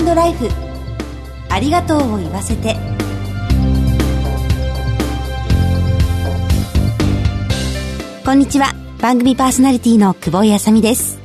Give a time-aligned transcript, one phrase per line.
[0.00, 0.48] トライフ。
[1.48, 2.76] ありがとうを言わせて。
[8.24, 8.74] こんにちは。
[9.00, 11.18] 番組パーソナリティの久保井あさみです。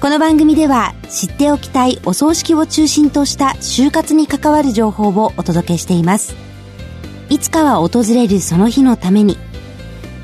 [0.00, 6.36] この番組では知っておきたいお葬式を中心とした就活に関わる情報をお届けしています。
[7.30, 9.36] いつかは訪れるその日のために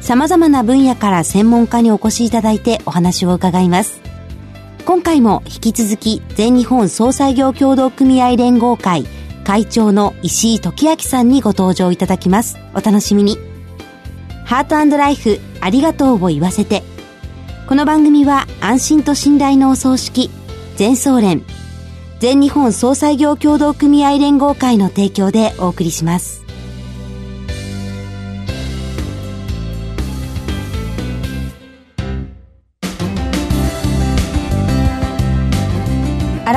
[0.01, 4.01] 様々な分野から専門家にお越しいただいてお話を伺います。
[4.85, 9.07] 今回も引き続き全日本総裁業協同組合連合会
[9.43, 12.59] 会長の石井時明さんにご登場いただきます。
[12.75, 13.39] お楽しみに。
[14.45, 16.83] ハートライフありがとうを言わせて。
[17.67, 20.31] この番組は安心と信頼のお葬式
[20.77, 21.43] 全総連
[22.21, 26.44] 全日本総裁業協同組合連合会の提供でお送りします。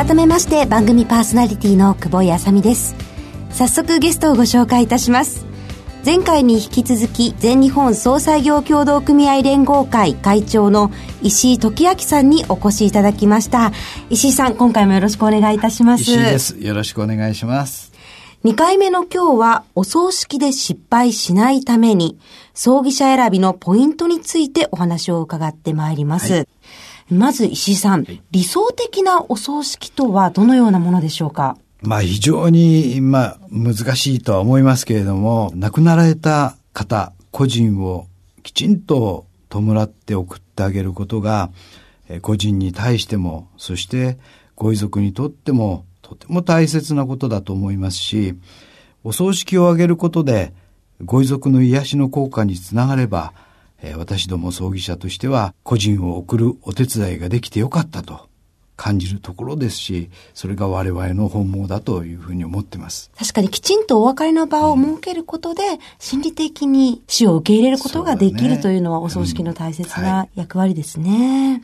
[0.08, 2.96] 改めまして番組パーソナリティの久保井あさみです。
[3.50, 5.46] 早速ゲストをご紹介いたします。
[6.06, 10.92] 前回に引き続き全日本総裁業協同組合連合会会長の
[11.24, 13.74] 石井時明さんにお越しいただきました。
[14.10, 16.04] 石井さん今回もよろしくお願いいたします。
[16.04, 16.58] 石井です。
[16.58, 17.92] よろしくお願いします。
[18.46, 22.18] 2回目の今日はお葬式で失敗しないために
[22.54, 26.48] 葬儀者選びのポイントについてお話を伺ってまいります、はい
[27.10, 31.58] まず石井さん、はい、理想的なお葬式とはどのようなものでしょうか？
[31.82, 38.08] まあ非常に、まあ難しいとは思いますけれども、亡くなられた方、個人を
[38.44, 41.52] きちんと弔って送ってあげることが、
[42.22, 44.18] 個人に対しても、そして
[44.56, 48.36] ご遺族にとってもとても大切なことだと思いますし、
[49.04, 50.54] お葬式を挙げることで、
[51.06, 53.34] ご遺族の癒しの効果につながれば、
[53.82, 58.28] えー、私ども葬儀者としては個人を送るお手伝いができてよかったと
[58.78, 63.12] 感じるところですし、それが我々の本望だというふうに思ってます。
[63.18, 65.64] 確かにきちんとお別れの場を設けることで、
[66.00, 71.64] 心理的に死を受け入れることができるというのはお葬式の大切な役割ですね。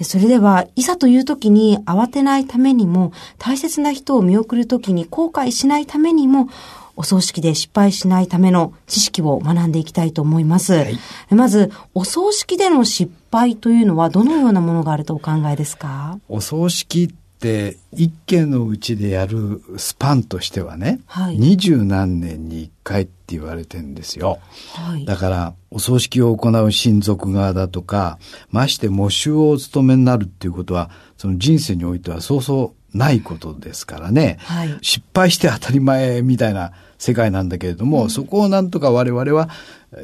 [0.00, 6.48] それでは、いざという時に慌てないためにも、大切な人を見送る時に後悔しないためにも、
[6.96, 10.74] お葬式で失敗しないための知識を学んでいきたいと思います。
[10.74, 10.98] はい、
[11.30, 16.18] まず、お葬式での失敗というのはどのようなものがあるとお考えですか？
[16.28, 17.08] お葬式っ
[17.38, 21.00] て一件のうちでやるスパンとしてはね、
[21.36, 24.38] 二、十、何年に一回って言われてんですよ。
[24.74, 28.18] はい、だから、お葬式を行う親族側だとか、
[28.50, 39.48] まして喪主をお務めになるっていうことは、その人生においてはそうそうないことですからね、はい、失敗して当たり前みたいな世界なんだけれども、うん、そこをなんとか我々は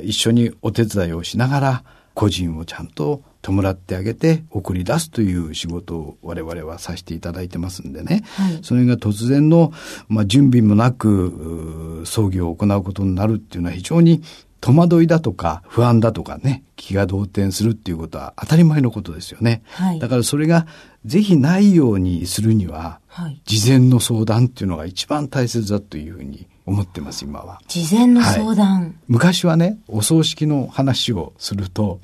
[0.02, 1.84] 一緒にお手伝いをしながら
[2.14, 9.72] 個人をちゃんと弔ってあげて送り出すという仕事を我々はさせていただいてますんでね、はい、それが突然の、
[10.08, 14.22] まあ、準備もなく葬儀を行うことになるっていうのは非常に
[14.60, 19.62] 戸惑いだとか不安だとかね、気が動転するっていうことは当たり前のことですよね。
[19.70, 20.66] はい、だからそれが
[21.04, 27.60] ぜひないようにするには、はい、事前の相談っていうのが一番大切だというふうに思ってます、今は。
[27.68, 32.00] 事前の相談、はい、昔はね、お葬式の話をすると、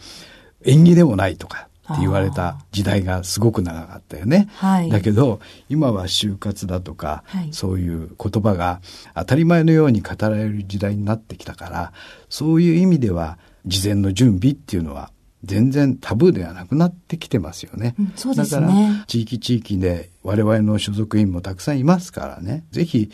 [0.65, 4.49] 縁起でもないとか、って言われた時代がすごく長かったよね。
[4.57, 8.81] はい、だけど今は就活だとか、はい、そういう言葉が
[9.15, 11.93] 当たり前のように語られる時代になってきたから
[12.29, 15.11] そういう意味では事前の準備っていうのは
[15.45, 17.95] 全然タブーではなくなってきてますよね。
[17.99, 18.67] うん、そうですね。
[18.67, 22.65] だから地域地域で我々の所属員もたくさんいますからね。
[22.71, 23.11] ぜひ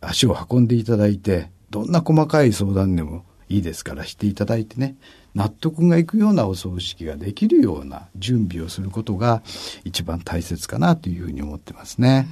[0.00, 4.96] 足を運んでいただいてどんな細かい相談でもいいですからしていただいてね
[5.34, 9.42] 納得がいくようなお葬式ができるような準備をすることが
[9.84, 12.28] 一番大切かなというふうに思ってますね。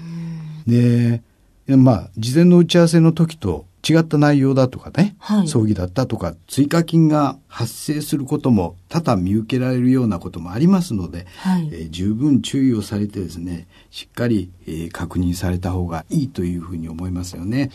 [0.66, 1.22] で、
[1.66, 17.72] まあ、事前の打ち合わせの時と違った内容だとかね、はい、葬儀だったとか、追加金が発生することも多々見受けられるようなこともありますので、はい、えー、十分注意をされてですね、しっかり、えー、確認された方がいいというふうに思いますよね。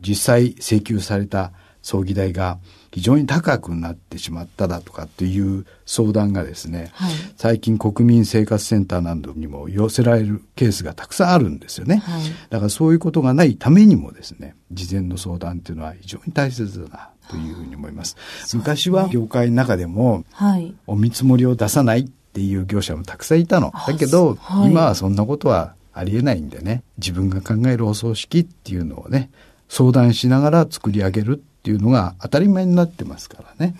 [0.00, 1.50] 実際請求された
[1.88, 2.58] 葬儀代が
[2.90, 18.22] 非常に高くなってしまっただとかっていう相談がですね、はい、最近国民生活センターなどにも寄せられるケースがたくさんあるんですよね、はい、だからそういうことがないためにもですね事前の相談っていうのは非常に大切だなというふうに思います、ね、
[18.60, 23.72] 昔は業界の中でも、はい、お見積もりを出さないっていう業者もたくさんいたの。
[23.86, 26.84] だけど、今はそんなことはありえないんでね。
[26.98, 29.30] 自分が考えるお葬式っていうのをね
[29.68, 33.74] 相談しながら作り上げるっっていうのが当たり前になってますからね。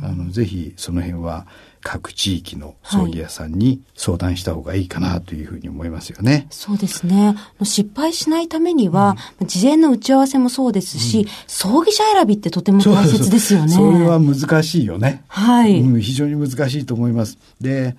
[0.00, 1.48] あの、ぜひその辺は
[1.80, 6.32] 各地域の葬儀屋さんに相談した方がいいかなというふうに思いますよね。
[6.32, 7.34] はい、そうですね。
[7.64, 13.72] 失敗しないためには、うん、事前の打ち合わせもそうですし、うん、葬儀者選びってとても大切ですよね。
[13.72, 15.24] それは難しいよね。
[15.26, 16.00] はい、うん。
[16.00, 17.38] 非常に難しいと思います。
[17.60, 17.96] で、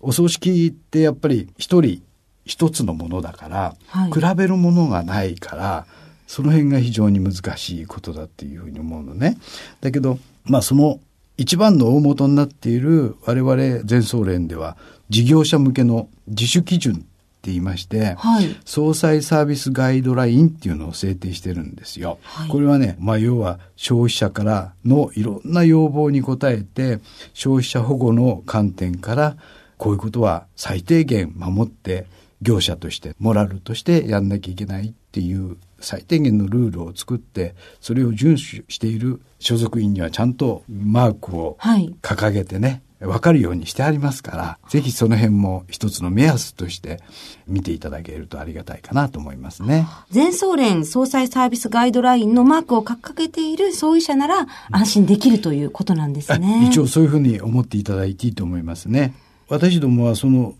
[0.00, 2.02] お葬式ってやっぱり一人
[2.44, 5.86] 一つのものだから、はい、比べるものがないから、
[6.26, 9.36] その辺が非常に難しいことだっていうふうに思うのね。
[9.80, 11.00] だけど、まあその
[11.36, 14.76] 一番の大元になっている我々全総連では
[15.08, 16.96] 事業者向けの自主基準っ
[17.44, 22.18] て言いまして、はい、総裁サービスガイドラインっていうのを制定してるんですよ。
[22.22, 27.00] はい、これはね、まあ要は消費者からのいろんな要望に応えて
[27.34, 29.36] 消費者保護の観点から
[29.76, 32.06] こういうことは最低限守って
[32.42, 41.56] 業者としてモラルとしてやんなきゃいけないっていう最低限のルールを作ってそれを遵守している所属員にはちゃんとマークを
[42.02, 47.00] 掲げてね、はい、分かるようにしてありますからぜひその辺も一つの目安として
[47.46, 49.86] 見ていただけるとありがたいかなと思いますね。
[50.10, 56.66] 全総連総裁サービスガイドラインのマークを掲げている葬儀者なら安心できるということなんですね。
[56.70, 59.14] 一応そういうふうに思っていただいていいと思いますね。
[59.48, 60.54] 私どもはその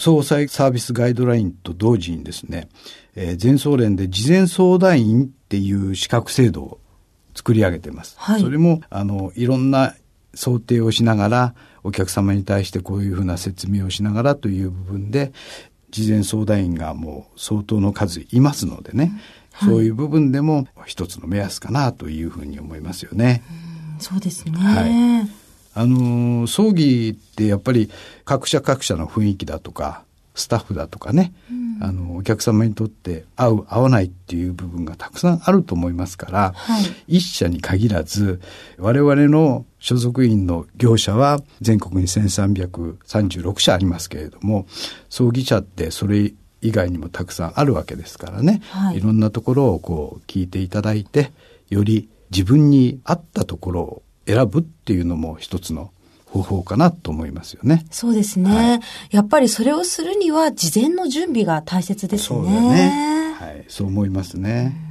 [0.00, 2.70] 総裁サービスガイドラインと同時にですね、
[3.14, 6.80] えー、全総連で事前相談員っていう資格制度を
[7.34, 8.16] 作り上げてます。
[8.18, 9.94] はい、それも、あの、いろんな
[10.32, 11.54] 想定をしながら、
[11.84, 15.32] お客様に対してこういうふうな説明をしながらという部分で、
[15.90, 19.20] 事前相談員がもう相当の数いますのでね、
[19.52, 23.42] はい、そういう部分でも一つの目安かなというふうに思いますよね。
[23.98, 24.52] うそうですね。
[24.56, 25.39] はい
[25.80, 27.90] あの葬儀ってやっぱり
[28.26, 30.04] 各社各社の雰囲気だとか
[30.34, 38.42] スタッフだとかね、うん、あのお客様にとって合う合わないっていう部分がたくさんあると思いますから、はい、一社に限らず
[38.78, 44.66] 我々の所属員の業者は全国に1336社ありますけれども
[45.08, 51.32] 葬儀社ってそれ以外にもたくさんあるわけですからね、はい、いろんなところをこう聞いていただいて
[51.70, 55.90] より自分に合ったところを選ぶっていうのも一つの
[56.26, 57.84] 方法かなと思いますよね。
[57.90, 58.80] そうですね、はい、
[59.10, 62.38] やっぱりそれをするには事前の準備が大切ですね。
[62.38, 63.36] そうだね。
[63.38, 64.90] はい、そう思いますね。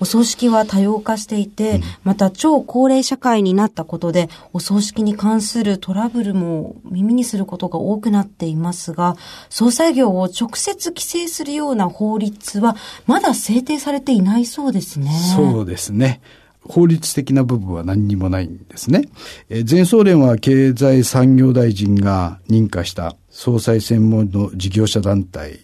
[0.00, 9.16] お葬式は多様化していて、うん、また超高齢社会になったことで、お葬式に関するトラブルも耳にすることが多くなっていますが、
[9.48, 12.76] 葬祭業を直接規制するような法律は
[13.06, 15.10] まだ制定されていないそうですね。
[15.36, 16.20] そうですね。
[16.66, 19.02] 法律的な部分は何にもないんですね。
[19.50, 25.60] えー、全総連は経済産業大臣が認可した総裁専門の事業者団体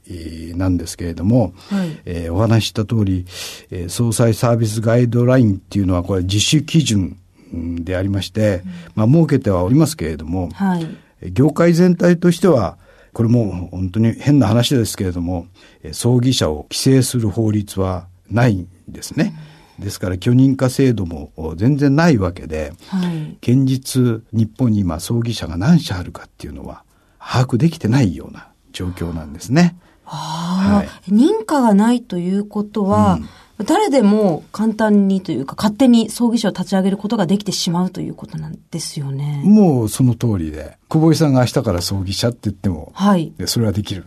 [0.57, 3.25] なんですけれども、はい、えー、お話しした通り、
[3.71, 7.17] えー、総裁サービスガイドラインっていうのはこれ自主基準
[7.53, 8.63] でありまして、
[8.95, 12.79] まあ設けてはおりますけれども、はい、業界全体としては
[13.13, 15.47] これも本当に変な話ですけれども、
[15.93, 19.35] 葬儀者を規制する法律はないんですね。
[19.45, 19.50] うん
[19.81, 26.85] ですから許認可制度も全然ないわけで、はい、現実日本に今葬儀社が何社あるかっていうのは
[27.19, 29.77] 把握できてないような状況なんですね。
[30.05, 33.19] はい、認可がないということは、
[33.59, 39.43] うん、誰でも簡単にというか勝手に葬儀社を立ち上げることができてしまうということなんですよね。
[39.45, 44.07] もうその通りで、久保井さんが明日から葬儀社って言っても、はい、それはできる。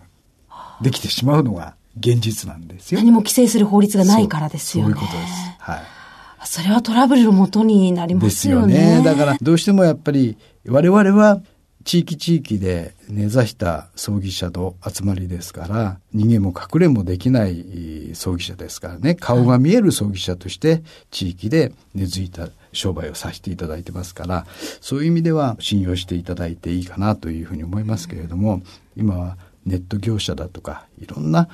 [0.81, 2.99] できてしまうのが現実なんですよ。
[2.99, 4.95] 何も規制する法律がないからですよね。
[4.95, 5.33] そういうことです。
[5.59, 5.81] はい。
[6.45, 8.73] それはトラブルのもとになりますよね。
[8.73, 9.03] ですよね。
[9.03, 11.41] だからどうしてもやっぱり我々は
[11.85, 20.81] 地域地域で根ざした葬儀者の集まりですから、逃げも隠れもできない葬儀者ですからね、顔が見える葬儀者として
[21.11, 24.45] 地域で根付いた商売をさせていただいてますから、
[24.81, 28.61] そういう意味では信用していただいていいかなというふうに思いますけれども、
[28.95, 31.49] 今はネット業者だとか、いろんな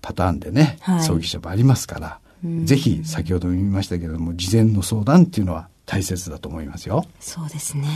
[0.00, 2.20] パターンでね、はい、葬儀社もありますから、
[2.64, 7.04] ぜひ先ほども言いましたけれども、事前の相談っていうのは大切だと思いますよ。
[7.18, 7.88] そうですね。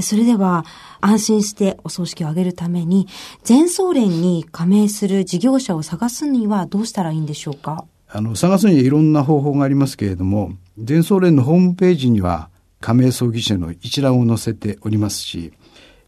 [0.00, 0.64] それでは、
[1.00, 3.06] 安心してお葬式を挙げるために、
[3.44, 7.84] 全総連に加盟する事業者を探すにはどうしたらいいんでしょうか？
[8.08, 15.52] あの、探すにはいろんな方法がありますけれども、全総連のホームページには加盟葬儀社の一覧を載せておりますし、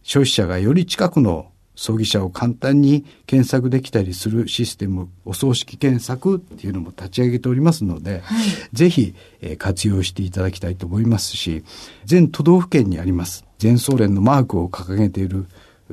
[0.03, 11.63] 消費者がより近くの葬儀社を簡単に検索できたりするシステム、お葬式検索っていうのも立ち上げておりますので、はい、ぜひ、えー、活用していただきたいと思いますし、
[12.07, 15.47] 全都道府県にあります、全総連のマークを掲げている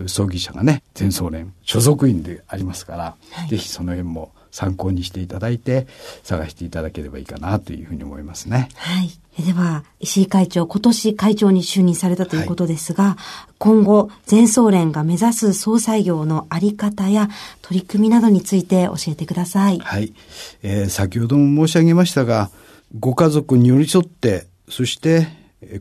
[0.07, 5.87] 葬儀社がね、全総連所属員でありますから、はい、ぜひその辺も参考にしていただいて、
[6.23, 8.69] 探していただければいいかなというふうに思いますね。
[8.75, 9.11] はい。
[9.41, 13.17] では、石井会長、今年会長に就任されたということですが、は
[13.49, 17.29] い、今後、全総連が目指す総裁業のあり方や
[17.61, 19.79] 取り組みなどについて教えてください。
[19.79, 20.13] はい。
[20.61, 22.51] えー、先ほども申し上げましたが、
[22.99, 25.27] ご家族に寄り添って、そして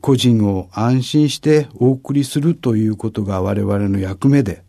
[0.00, 4.62] 個人を安心してお送りするということが我々の役目で、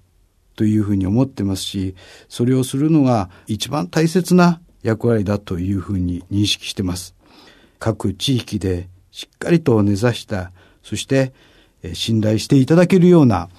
[0.55, 1.95] というふうに思ってますし、
[2.29, 7.15] それをするのが一番大切な役割だというふうに認識してます。
[7.83, 11.33] 各地域でしっかりと根ざした、そして
[11.91, 13.49] 信頼していただけるような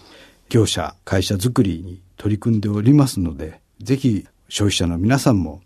[0.48, 5.60] 業者、会社づくりに取り組んでおりますので、ぜひ消費者の皆さんも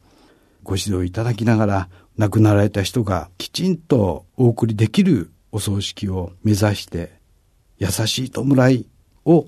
[0.65, 7.13] ご指導いただきながら、亡くなられた人がきちんとお送りできるお葬式を目指して、
[7.79, 8.89] 優しい弔い
[9.25, 9.47] を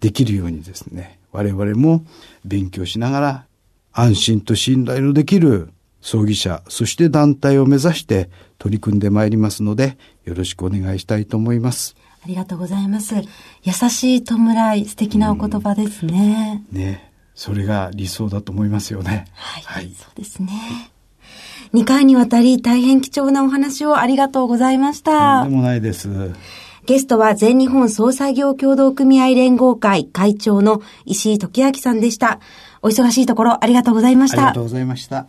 [0.00, 2.04] できるようにですね、我々も
[2.44, 3.46] 勉強しながら
[3.92, 5.70] 安心と信頼のできる
[6.02, 8.28] 葬儀者、そして団体を目指して
[8.58, 11.96] 取り組んでまいりますので、よろしくお願いしたいと思います。
[12.24, 13.14] ありがとうございます。
[13.62, 16.64] 優しい弔い、素敵なお言葉ですね。
[16.70, 17.10] ね。
[17.34, 19.26] それが理想だと思いますよね。
[19.32, 19.62] はい。
[19.62, 20.50] はい、そうですね。
[21.72, 25.42] 2回にわたり大変貴重なお話をありがとうございました。
[25.42, 26.08] とんでもないです。
[26.84, 32.40] ゲストは全日本総裁業協同組合連合会会長の石井時明さんでした。
[32.82, 34.38] お忙しいところありがとうございました。
[34.38, 35.28] ありがとうございました。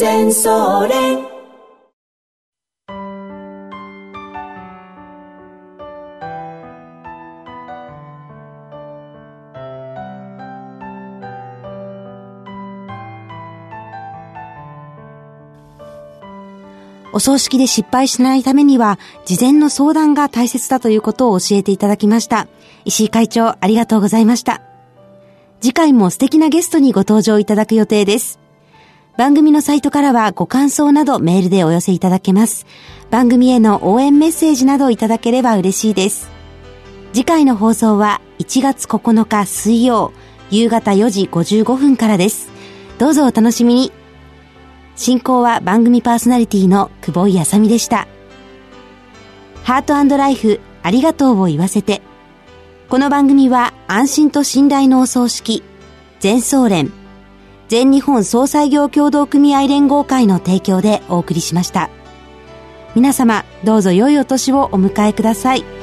[0.00, 1.26] 全総連
[17.12, 22.48] お葬式で失敗しないためには、事前の相談が大切だということを教えていただきました。
[22.86, 24.62] 石井会長、ありがとうございました。
[25.60, 28.40] 次回も素敵なゲストにご登場いただく予定です。
[29.20, 32.64] 番組のサイトからはご感想などメールでお寄せいただけます。
[33.10, 36.30] 番組への応援メッセージなどいただければ嬉しいです。
[37.12, 40.14] 次回の放送は1月9日水曜
[40.50, 42.50] 夕方4時55分からです。
[42.98, 43.92] どうぞお楽しみに。
[44.96, 48.08] 進行は番組パーソナリティの久保井あさみでした。
[49.64, 52.00] ハートライフありがとうを言わせて。
[52.88, 55.62] この番組は安心と信頼のお葬式、
[56.20, 56.90] 全総連、
[57.70, 61.88] 全日本総裁業協同組合連合会の提供でお送りしました。
[62.96, 65.79] 皆様、どうぞ良いお年をお迎えください。